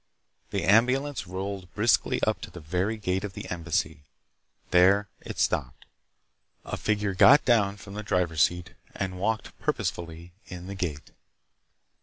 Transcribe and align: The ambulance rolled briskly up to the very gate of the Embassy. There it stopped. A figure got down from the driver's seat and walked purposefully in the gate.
The 0.49 0.63
ambulance 0.63 1.27
rolled 1.27 1.71
briskly 1.75 2.19
up 2.23 2.41
to 2.41 2.49
the 2.49 2.59
very 2.59 2.97
gate 2.97 3.23
of 3.23 3.33
the 3.33 3.47
Embassy. 3.51 4.01
There 4.71 5.09
it 5.21 5.37
stopped. 5.37 5.85
A 6.65 6.75
figure 6.75 7.13
got 7.13 7.45
down 7.45 7.77
from 7.77 7.93
the 7.93 8.01
driver's 8.01 8.41
seat 8.41 8.71
and 8.95 9.19
walked 9.19 9.55
purposefully 9.59 10.33
in 10.47 10.65
the 10.65 10.73
gate. 10.73 11.11